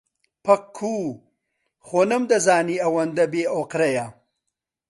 پەکوو، 0.45 1.21
خۆ 1.87 2.01
نەمدەزانی 2.11 2.81
ئەوەندە 2.83 3.25
بێئۆقرەیە. 3.33 4.07